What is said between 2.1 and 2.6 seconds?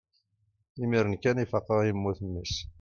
mmi-s